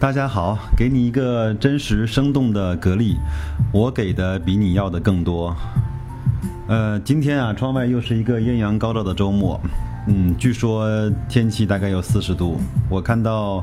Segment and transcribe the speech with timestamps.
[0.00, 3.18] 大家好，给你一个真实生动的格力，
[3.70, 5.54] 我给的比你要的更多。
[6.68, 9.60] 呃，今天啊，窗外又是一个艳阳高照的周末，
[10.08, 10.88] 嗯，据说
[11.28, 12.58] 天气大概有四十度。
[12.88, 13.62] 我看到，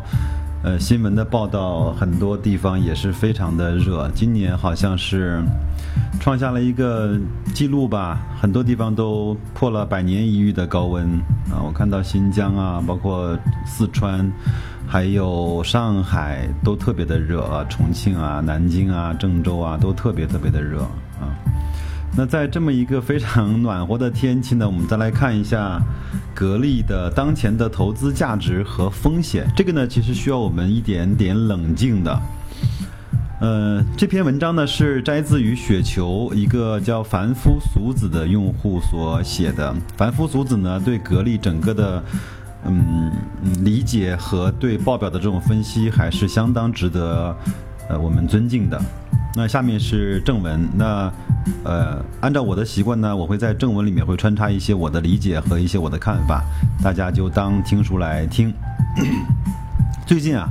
[0.63, 4.07] 呃，新闻的报道，很多地方也是非常的热。
[4.13, 5.41] 今年好像是
[6.19, 7.17] 创下了一个
[7.51, 11.03] 记录吧，很多地方都破了百年一遇的高温
[11.49, 11.65] 啊。
[11.65, 13.35] 我看到新疆啊，包括
[13.65, 14.31] 四川。
[14.89, 20.81] 还有上海都特别的热啊，重庆啊、南京啊、郑州啊都特别特别的热
[21.19, 21.27] 啊。
[22.15, 25.79] 那在这么一个非常暖和的天气呢，我们再来看一下
[26.33, 29.45] 格力的当前的投资价值和风险。
[29.55, 32.19] 这个呢，其实需要我们一点点冷静的。
[33.41, 39.75] 呃，这篇文章呢是摘自于雪球一个叫凡夫俗子的用户所写的。
[39.97, 42.01] 凡夫俗子呢，对格力整个的。
[42.65, 43.11] 嗯，
[43.63, 47.35] 理解和对报表的这种分析还是相当值得，
[47.87, 48.81] 呃，我们尊敬的。
[49.35, 51.11] 那下面是正文，那
[51.63, 56.43] 呃，按照我的习惯呢，我会在正文里面会穿插一些我的理解和一些我的看法，
[56.83, 58.51] 大家就当听书来听。
[60.07, 60.49] 最近啊，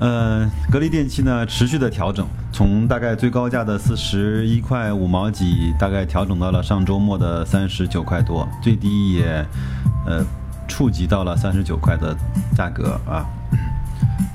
[0.00, 9.46] 呃，格力电器呢持续的调整，从大概最高价的四十一块五毛几，大概调整到了上周末的三十九块多，最低也，
[10.04, 10.26] 呃。
[10.70, 12.16] 触及到了三十九块的
[12.54, 13.26] 价格啊，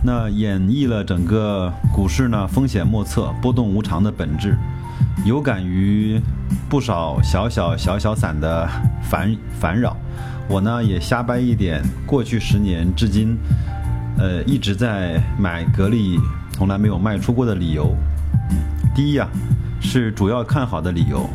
[0.03, 4.57] 那演绎了整个股市呢风险莫测、波动无常的本质，
[5.23, 6.21] 有感于
[6.69, 8.69] 不少小小小小散的
[9.01, 9.95] 烦烦扰。
[10.49, 13.37] 我呢也瞎掰一点，过去十年至今，
[14.17, 16.19] 呃一直在买格力，
[16.51, 17.95] 从来没有卖出过的理由。
[18.93, 19.27] 第一啊，
[19.79, 21.27] 是主要看好的理由。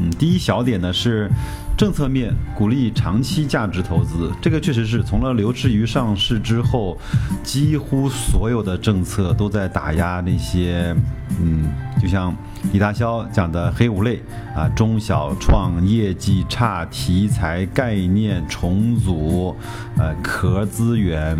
[0.00, 1.30] 嗯，第一小点呢是。
[1.78, 6.98] 政策面鼓励长期价值投资，这个确实是从了刘志余上市之后，
[7.44, 10.92] 几乎所有的政策都在打压那些，
[11.40, 11.70] 嗯，
[12.02, 12.34] 就像
[12.72, 14.20] 李大霄讲的黑五类
[14.56, 19.54] 啊，中小创业绩差、题材概念重组，
[19.96, 21.38] 呃，壳资源，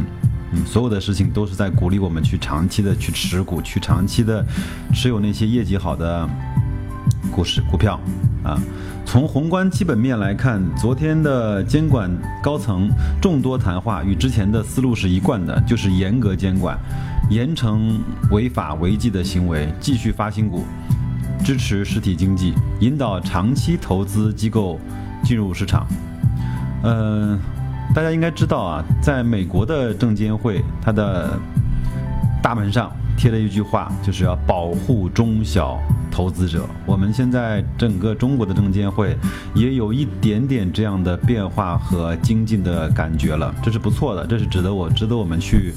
[0.53, 4.47] 嗯，所有的事情都是在鼓励我们去长期的去持股，去长期的
[4.95, 6.29] 持有那些业绩好的
[7.33, 8.01] 股市股票。
[8.45, 8.57] 啊，
[9.09, 12.11] 从宏观基本面来看，昨天的监管
[12.43, 12.91] 高层
[13.23, 16.79] 众多谈话与之前的思路是一贯的，就是严格监管，
[17.31, 17.99] 严惩
[18.31, 20.63] 违法违纪的行为，继续发新股，
[21.43, 24.79] 支持实体经济，引导长期投资机构
[25.25, 25.87] 进入市场。
[26.83, 27.41] 嗯，
[27.95, 31.41] 大家应该知道啊，在美国的证监会，它的
[32.43, 35.79] 大门上贴了一句话，就是要保护中小。
[36.11, 39.17] 投资者，我们现在整个中国的证监会
[39.55, 45.73] 也有一点点这样的变化和精进的感觉了，这是不错的，这是值得我值得我们去，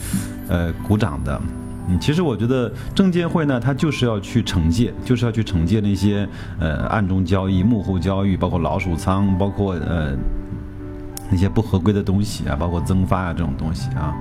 [0.48, 1.40] 呃，鼓掌的。
[1.88, 6.28] 嗯，其实我觉得证监会呢，它就是要去惩戒，就是要去惩戒那些
[6.60, 10.16] 呃暗中交易、幕后交易，包括老鼠仓，包括呃
[11.30, 14.16] 那些不合规的东西啊，包括增发啊这种东西啊。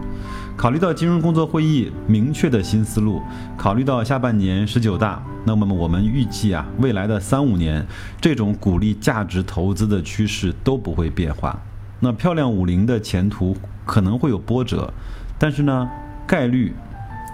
[0.61, 3.23] 考虑到金融工作会议明确的新思路，
[3.57, 7.83] 考虑到下半年十九大，那么我们预计啊，未来的三五年，
[8.21, 11.59] 这种鼓励价值投资的趋势都不会变化。
[11.99, 13.57] 那漂亮五零的前途
[13.87, 14.93] 可能会有波折，
[15.39, 15.89] 但是呢，
[16.27, 16.75] 概率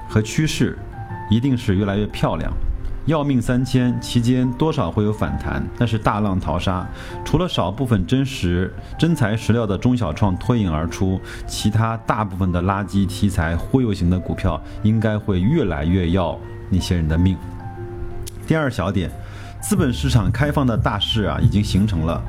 [0.08, 0.78] 和趋势
[1.28, 2.52] 一定是越来越漂亮。
[3.06, 6.84] 要命三千期间多少会有反弹，但是大浪淘沙，
[7.24, 16.36] 除了少部分真实真材实料的中小创脱颖而出，其他大部分的垃圾题材忽悠型的股票应该会越来越要
[16.68, 17.36] 那些人的命。
[18.44, 19.08] 第二小点，
[19.60, 22.20] 资本市场开放的大势啊已经形成了，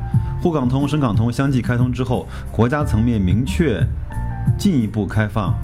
[0.44, 3.84] 沪港通、深港通相继开通之后，国家层面明确
[4.60, 5.56] 进一步开放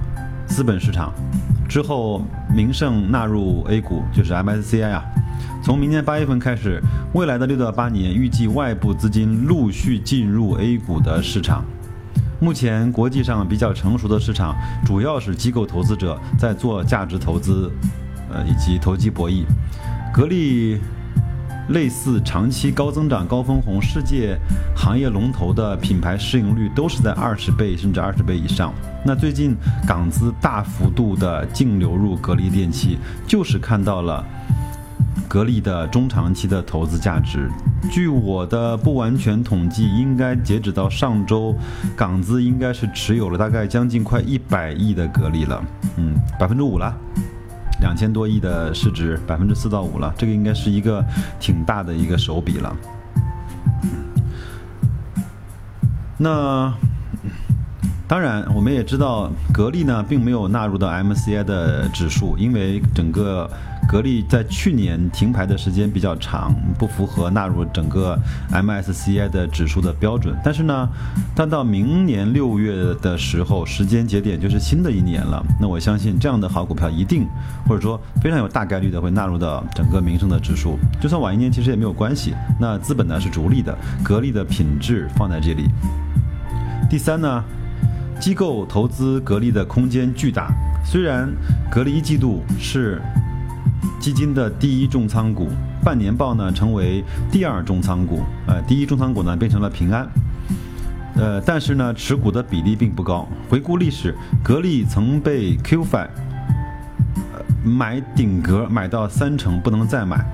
[0.48, 1.14] 资本市场。
[1.68, 2.22] 之后，
[2.54, 5.04] 名胜纳入 A 股，就是 MSCI 啊。
[5.64, 6.82] 从明年八月份开始，
[7.14, 11.64] 未来的六到八年，预计外部资金陆续进入 A 股的市场。
[12.40, 17.72] 目前国际上比较成熟的市场，主要是机构投资者在做价值投资，
[18.32, 19.44] 呃，以及投机博弈。
[20.14, 20.80] 格力。
[21.70, 24.38] 类似长期高增长、高分红、世界
[24.76, 28.74] 行业龙头的品牌市盈率都是在二十倍甚至二十倍以上。
[29.06, 29.56] 那最近
[29.88, 34.24] 港资大幅度的净流入格力电器，就是看到了
[35.28, 37.50] 格力的中长期的投资价值。
[37.92, 41.54] 据我的不完全统计，应该截止到上周，
[41.98, 45.62] 港资应该是持有了大概将近快一百亿的格力了，
[45.98, 46.96] 嗯，百分之五了。
[47.84, 51.04] 两千多亿的市值，百分之四到五了，这个应该是一个
[51.38, 52.76] 挺大的一个手笔了。
[56.18, 56.74] 那。
[58.06, 63.50] 当然，我们也知道格力呢并没有纳入到 MCI 的指数，因为整个
[63.88, 68.18] 格力在去年停牌的时间比较长，不符合纳入整个
[68.52, 70.36] MSCI 的指数的标准。
[70.44, 70.90] 但是呢，
[71.36, 75.44] 但到明年六月的时候，时间节点就是新的一年了。
[75.60, 77.28] 那我相信这样的好股票一定，
[77.68, 80.78] 或者说非常有大概率的会纳入到整个民生的指数。
[81.02, 82.34] 就算晚一年，其实也没有关系。
[82.60, 85.70] 那资本呢是逐利的，格力的品质放在这里。
[86.90, 87.44] 第三呢？
[88.20, 90.50] 机构投资格力的空间巨大，
[90.86, 91.30] 虽然
[91.70, 93.02] 格力一季度是
[94.00, 95.50] 基金的第一重仓股，
[95.84, 100.08] 半年报呢成为第二重仓股，呃，第一重仓股呢变成了平安，
[101.16, 103.28] 呃，但是呢持股的比例并不高。
[103.50, 106.08] 回顾历史，格力曾被 QFI
[107.64, 110.26] 买顶格买到三成不能再买，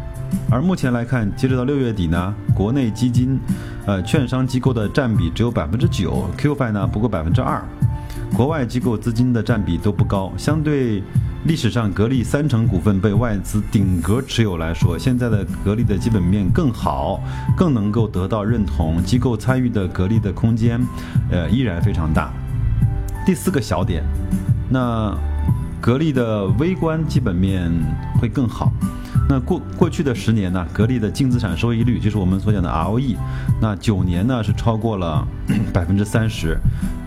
[0.50, 3.40] 而目前来看，截止到六月底呢，国内基金。
[3.86, 7.60] 呃，券商机构的占比只有百分之九，QFI 呢不过百分之二，
[8.36, 10.31] 国外机构资金的占比都不高。
[10.38, 11.01] 相对
[11.45, 17.21] 历史上格力三成股份被外资顶格持有来说，现在的格力的基本面更好，
[17.56, 20.80] 更能够得到认同，机构参与的格力的空间，
[21.31, 22.31] 呃，依然非常大。
[23.25, 24.03] 第四个小点，
[24.69, 25.18] 那
[25.80, 27.71] 格力的微观基本面
[28.19, 28.71] 会更好。
[29.29, 33.15] 那过过去的十年呢，格力的净资产收益率就是我们所讲的 ROE，
[33.61, 35.25] 那九年呢是超过了
[35.71, 36.57] 百分之三十，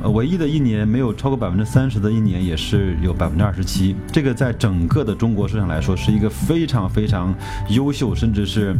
[0.01, 7.35] 呃，唯一的一年没有超过百分之三十的一年也是有百分之二十七，这个在整个的中国市场来说是一个非常非常
[7.71, 8.73] 优秀，甚至是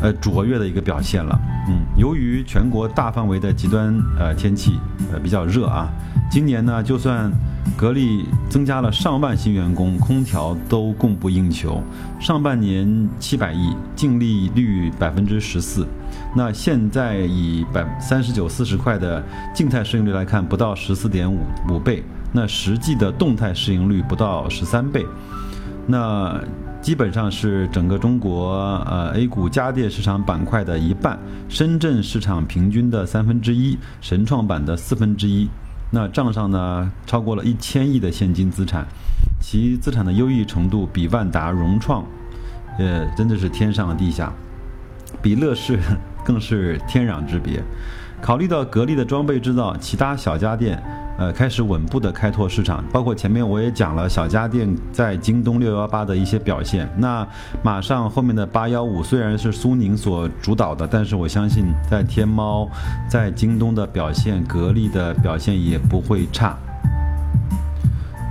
[0.00, 1.38] 呃卓越的一个表现了。
[1.68, 4.78] 嗯，由于全国大范围的极端呃天气
[5.12, 5.86] 呃比较热啊，
[6.30, 7.30] 今年呢就算。
[7.76, 11.82] 格力增加了上万新员工，空调都供不应求。
[12.18, 15.86] 上半年七百亿，净利率百分之十四。
[16.36, 19.24] 那现在以百三十九四十块的
[19.54, 21.38] 静态市盈率来看，不到十四点五
[21.70, 22.02] 五倍。
[22.32, 25.04] 那实际的动态市盈率不到十三倍。
[25.86, 26.40] 那
[26.80, 28.54] 基本上是整个中国
[28.86, 31.18] 呃 A 股家电市场板块的一半，
[31.48, 35.48] 深圳市场平均的三分之一，神创板的四分之一。
[35.90, 38.86] 那账上呢，超过了一千亿的现金资产，
[39.40, 42.04] 其资产的优异程度比万达、融创，
[42.78, 44.32] 呃，真的是天上地下，
[45.20, 45.80] 比乐视
[46.24, 47.62] 更是天壤之别。
[48.22, 50.82] 考虑到格力的装备制造，其他小家电。
[51.18, 56.88] 呃，开始稳步的开拓市场，包括前面我也讲了小家电在京东六幺八的一些表现。
[56.96, 57.28] 那
[57.62, 62.66] 马上后面的八幺五虽然是苏宁所主导的，但是我相信在天猫、
[63.06, 66.56] 在京东的表现，格力的表现也不会差。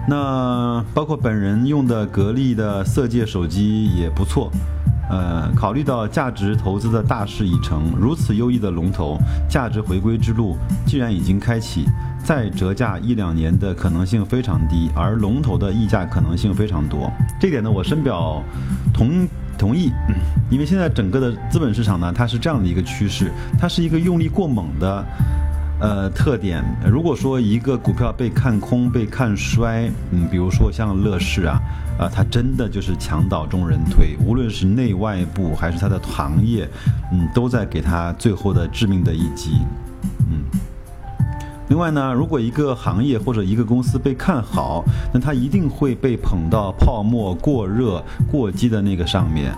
[0.07, 4.51] 那包括本人用的格力的色戒手机也不错。
[5.09, 9.17] 呃，考虑到价值投资的大势已成，如此优异的龙头，
[9.49, 11.85] 价值回归之路既然已经开启，
[12.23, 17.11] 再折价一两年的可能性非常低，而龙头的溢价可能性非常多。
[17.39, 18.43] 这点呢，我深表
[18.93, 19.27] 同
[19.57, 19.91] 同意，
[20.49, 25.03] 因为现在整个的资本市场呢，它是这样的一个趋势，它是一个用力过猛的。
[25.79, 31.57] 呃，特点，如果说一个股票被看空、被看衰，嗯，比如说像乐视啊，
[31.97, 36.67] 啊，它真的就是墙倒众人推，无论是内外部还是它的行业，
[37.13, 39.51] 嗯，都在给它最后的致命的一击，
[41.69, 44.83] 另外呢，如果一个行业或者一个公司被看好，
[45.13, 49.53] 那它一定会被捧到泡沫过热、过激的那个上面。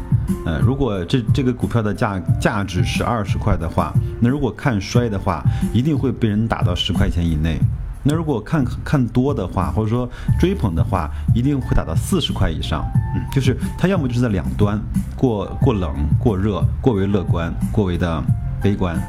[0.45, 5.41] 呃，如果这这个股票的价价值是二十块的话，那如果看衰的话，
[5.73, 7.57] 一定会被人打到十块钱以内。
[8.03, 12.83] 那如果看看多的话，或者说追捧的话，一定会打到四十块以上。
[13.15, 14.77] 嗯，就是它要么就是在两端，
[15.15, 18.21] 过过冷、过热、过为乐观、过为的
[18.61, 18.99] 悲观。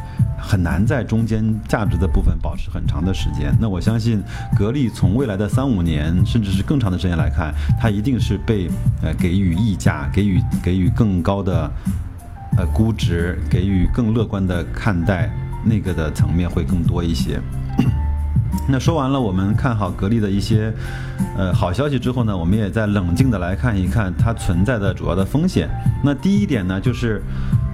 [0.43, 3.55] 很难在中间价值的部分保持很长的时间。
[3.61, 4.21] 那我相信，
[4.59, 8.69] 格力从未来的三五年，甚至是更长的时间来看，它一定是被
[9.03, 11.71] 呃给予溢价，给予给予更高的
[12.59, 15.31] 呃估值，给予更乐观的看待，
[15.65, 17.41] 那个的层面会更多一些。
[18.69, 20.73] 那说完了我们看好格力的一些
[21.37, 25.71] 呃好消息之后呢，我们也在冷静的来看一看它存在的主要的风险。
[26.05, 27.23] 那第一点呢，就是。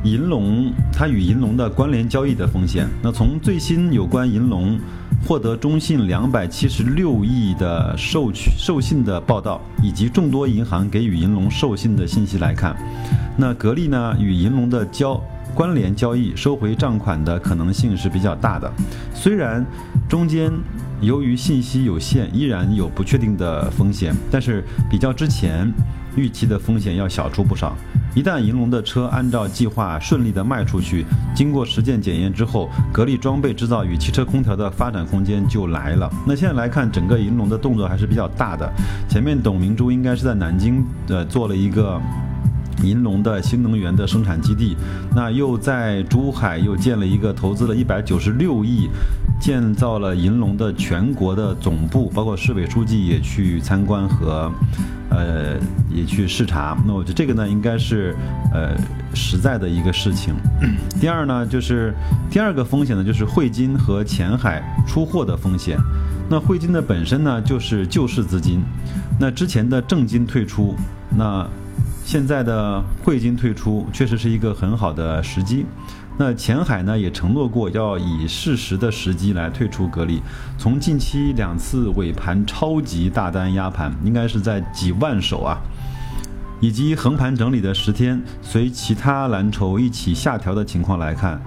[0.04, 2.86] 银龙，它与银龙的关联交易的风险。
[3.02, 4.78] 那从最新有关银龙
[5.26, 12.76] 获得中信两百七十六亿的授取授信的报道，以及众多银行给予银龙授信的信息来看，
[13.36, 15.20] 那格力呢与银龙的交
[15.52, 18.72] 关联交易收回账款的可能性是比较大的。
[19.12, 19.66] 虽然
[20.08, 20.52] 中间
[21.00, 25.70] 由于信息有限，依然有不确定的风险，但是比较之前
[26.14, 27.76] 预期的风险要小出不少。
[28.14, 36.10] 一旦银龙的车按照计划顺利的卖出去，经过实践检验之后，格力装备制造与汽车空调的发展空间就来了。
[36.26, 38.68] 那现在来看，整个银龙的动作还是比较大的。
[39.08, 42.00] 前面董明珠应该是在南京呃做了一个。
[42.84, 44.76] 银龙的新能源的生产基地，
[45.12, 48.88] 那又在珠海又建了一个，投资了一百九十六亿，
[49.40, 54.48] 建造了银龙的全国的总部，包括市委书记也去参观和，
[55.10, 55.56] 呃，
[55.90, 56.76] 也去视察。
[56.86, 58.16] 那我觉得这个呢，应该是
[58.52, 58.76] 呃
[59.14, 60.34] 实在的一个事情。
[61.00, 61.94] 第二呢，就是
[62.30, 65.78] 第二个风险呢，就是汇金和前海出货的风险。
[66.28, 68.62] 那汇金的本身呢，就是救市资金，
[69.18, 70.74] 那之前的正金退出，
[71.16, 71.46] 那。
[72.04, 75.66] 现在的汇金退出确实是一个很好的时机，
[76.20, 80.20] 那前海呢也承诺过要以适时的时机来退出格力。
[80.58, 85.56] 从近期两次尾盘超级大单压盘，应该是在几万手啊，
[86.60, 91.40] 以及横盘整理的十天，随其他蓝筹一起下调的情况来看。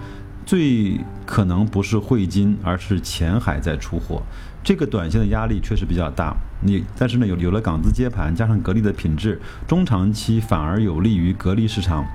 [0.43, 4.21] 最可能不是汇金，而是前海在出货，
[4.63, 6.35] 这个短线的压力确实比较大。
[6.61, 12.05] 你但是呢，有有了港资接盘，加上格力的品质，中长期反而有利于格力市场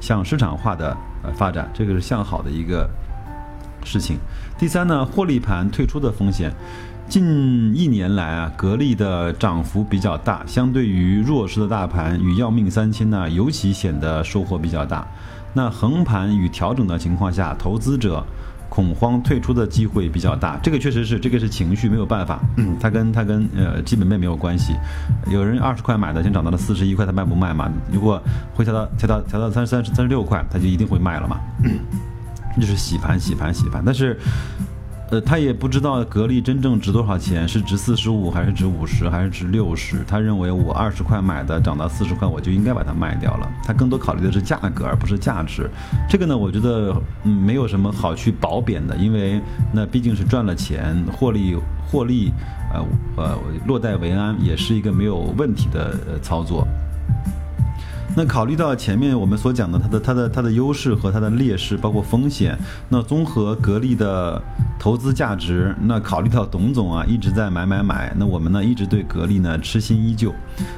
[0.00, 2.88] 向市场化的呃发展，这个是向好的一个
[3.84, 4.18] 事情。
[4.58, 6.52] 第三呢，获利盘退出的风险，
[7.08, 15.06] 近一年来啊，格力的涨幅比较大，相对于弱势的大盘与要命三千呢，尤其显得收获比较大。
[15.52, 18.24] 那横盘与调整的情况下，投资者
[18.70, 20.56] 恐慌退出的机会比较大。
[20.62, 22.40] 这个确实是，这个是情绪，没有办法。
[22.56, 24.74] 嗯它跟它跟呃基本面没有关系。
[25.30, 27.70] 有人二十块买的，先涨到了四十一块，他卖不卖嘛？
[27.92, 28.22] 如果
[28.54, 31.38] 会调到调到调到三三三十六块，他就一定会卖了嘛？
[32.56, 34.18] 就是洗盘洗盘洗盘，但是。
[35.10, 40.04] 呃，他也不知道格力真正值多少钱，是值四十五还是值五十还是值六十？
[40.06, 43.50] 他认为我二十块买的涨到四十块，我就应该把它卖掉了。
[43.64, 45.68] 他更多考虑的是价格，而不是价值。
[46.08, 49.40] 这个呢，我觉得嗯没有什么好去褒贬的，因为
[49.72, 51.56] 那毕竟是赚了钱，获利
[51.90, 52.32] 获利，
[52.72, 52.86] 呃
[53.16, 56.64] 呃落袋为安，也是一个没有问题的操作。
[58.22, 62.54] 那考虑到前面我们所讲的它的它的它的优势和它的劣势，包括风险，
[62.86, 64.38] 那综合格力的
[64.78, 70.34] 投资价值，那考虑到董总啊一直在买买买，那我们呢一直对格力呢痴心依旧，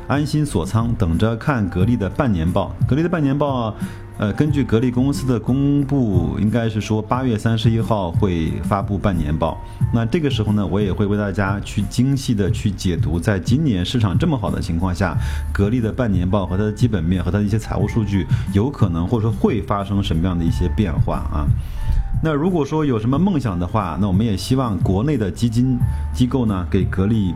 [0.07, 2.73] 安心锁仓，等着看格力的半年报。
[2.87, 3.75] 格力的半年报。
[4.23, 9.61] 呃，根据格力公司的公布，应该是说八月三十一号会发布半年报。
[9.93, 15.17] 那这个时候呢，我也会为大家去精细的去解读，在今年市场这么好的情况下，
[15.52, 21.43] 格力的半年报和它的基本面和它的一些财务数据，有可能或者说会发生什么样的一些变化啊？
[22.23, 25.76] 那如果说有什么梦想的话，那我们也希望国内的基金
[26.14, 27.35] 机构呢，给格力。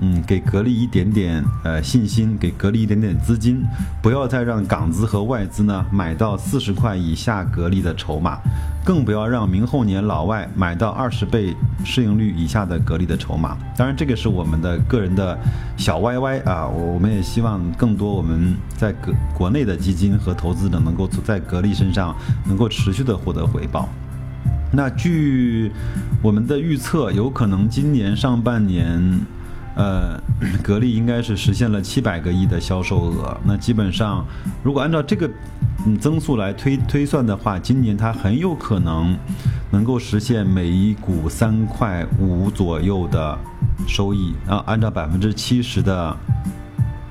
[0.00, 3.62] 嗯，给格力一点点呃信心，给格力一点点资金，
[4.02, 8.38] 不要再让港资和外资呢买到四十块以下格力的筹码，
[8.84, 13.56] 更不要让明后年老外买到二十倍市盈率以下的格力的筹码。
[13.76, 15.38] 当然，这个是我们的个人的
[15.76, 23.88] 小 YY 啊，我们也希望更多我们在国国内的基金和投资者能够在格力身上能够持续的获得回报。
[24.72, 25.70] 那据
[26.22, 29.20] 我们的预测，有可能今年上半年。
[29.80, 30.20] 呃，
[30.62, 33.34] 格力应该是实现了七百个亿的销售额。
[33.46, 34.26] 那基本上，
[34.62, 35.30] 如果按照这个
[35.98, 39.16] 增速来推推算的话，今年它很有可能
[39.70, 43.38] 能够实现每一股三块五左右的
[43.88, 44.34] 收益。
[44.46, 46.14] 啊，按照百分之七十的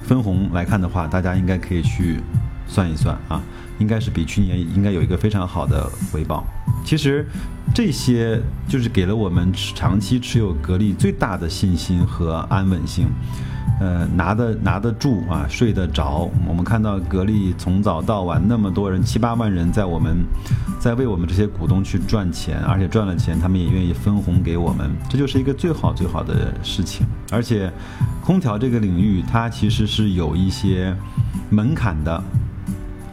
[0.04, 2.22] 分红来看的话，大家应该可以去
[2.68, 3.42] 算一算啊，
[3.80, 6.44] 应该是比去年应该有一个非常好的回报。
[6.86, 7.26] 其实，
[7.74, 13.08] 这些就是给了我们长期持有格力最大的信心和安稳性，
[13.80, 16.30] 呃，拿得拿得住啊，睡得着。
[16.48, 20.26] 我们看到格力从早到晚那么多人，七八万人在我们，
[20.80, 27.06] 在为我们这些股东去赚钱，而且赚了钱，他们也愿意分红给我们，这就是一个最好最好的事情。
[27.30, 27.72] 而且，
[28.24, 30.96] 空调这个领域它其实是有一些
[31.50, 32.24] 门槛的。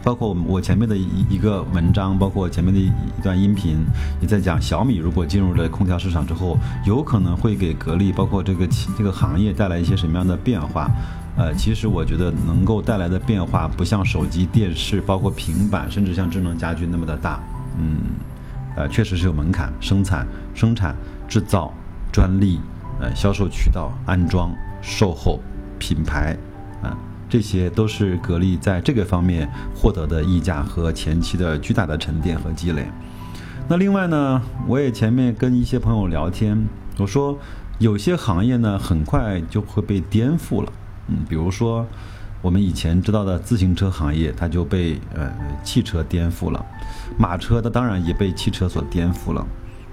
[0.07, 2.93] 包括我前面的一一个文章，包括前面的一
[3.25, 3.85] 段音频，
[4.21, 10.89] 也在讲小米如果进入了空调市场之后，有可能会给格力，包括这个这个行业带来一些什么样的变化？
[11.37, 17.43] 呃，其实我觉得能够带来的变化不像手机、电视，包括平板，甚至像智能家居那么的大。
[17.77, 17.97] 嗯，
[18.77, 20.95] 呃，确实是有门槛，生产、生产、
[21.27, 21.75] 制造、
[22.13, 22.61] 专利、
[23.01, 25.41] 呃，销售渠道、安装、售后、
[25.81, 26.37] 品牌，
[26.81, 26.97] 啊。
[27.29, 32.87] 这些都是格力在这个方面获得的溢价和前期的巨大的沉淀和积累。
[33.69, 36.67] 那另外呢，我也前面跟一些朋友聊天，
[36.99, 37.37] 我说
[37.79, 40.73] 有些行业呢很快就会被颠覆了。
[41.09, 41.85] 嗯，比如说
[42.43, 45.33] 我们以前知道的自行车行业，它就被呃
[45.65, 46.65] 汽车颠覆了，
[47.19, 49.45] 马车它当然也被汽车所颠覆了。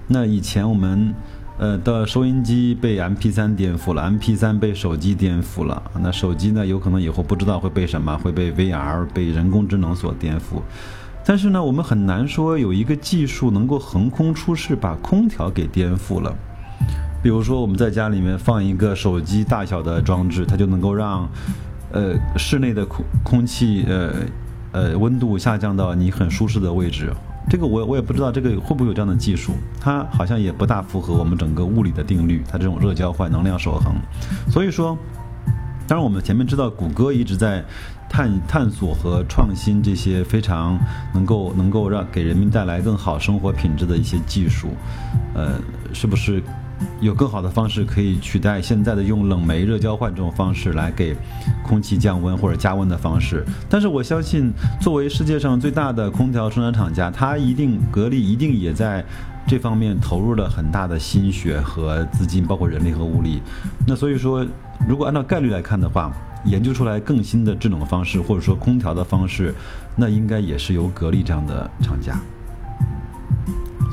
[0.06, 1.12] 那以前我们
[1.56, 5.82] 呃的收音机被 M P 三颠覆了，M P 三被手机颠覆了。
[6.00, 10.60] 那手机呢，有可能以后不知道会被什么，会被 V R、被人工智能所颠覆。
[11.24, 16.34] 但是呢，我们很难说有一个技术能够横空出世，把空调给颠覆了。
[17.22, 21.26] 比如说，我们在家里面放一个手机大小的装置，它就能够让，
[21.92, 24.12] 呃，室内的空空气，呃，
[24.72, 27.10] 呃，温度下降到你很舒适的位置。
[27.48, 29.52] 这个我我也不知道，这个会不会有这样的技术？
[29.80, 33.94] 它好像也不大符合我们整个物理的定律，它这种热交换、能量守恒。
[34.50, 34.96] 所以说。
[35.86, 37.62] 当然，我们前面知道，谷歌一直在
[38.08, 40.78] 探探索和创新这些非常
[41.12, 44.68] 能够能够让给人民带来更好生活品质的一些技术，
[45.34, 45.60] 呃，
[45.92, 46.42] 是不是
[47.00, 51.16] 有更好的方式可以取代现在的用冷媒热交换这种方式来给
[51.62, 53.44] 空气降温或者加温的方式？
[53.68, 59.04] 但是我相信，作为世界上最大的空调生产厂家，它一定格力一定也在
[59.46, 63.40] 这方面投入了很大的心血和资金，包括人力和物力。
[63.86, 64.46] 那所以说。
[64.88, 66.12] 如果按照概率来看的话，
[66.44, 69.54] 研究出来更新的制冷方式，或者说空调的方式，
[69.96, 72.18] 那应该也是由格力这样的厂家。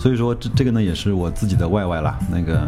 [0.01, 2.17] 所以说，这这个呢也是我自己的 YY 啦。
[2.31, 2.67] 那个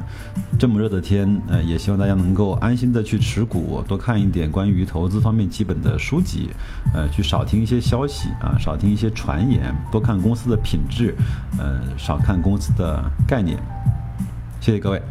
[0.59, 6.51] 这么热的天，呃，也希望大家能够安心的去持股，多看一点关于投资方面基本的书籍，
[6.93, 11.15] 呃，去少听一些消息啊，少听一些传言，多看公司的品质，
[11.57, 13.57] 呃，少看公司的概念。
[14.61, 15.01] 谢谢各位。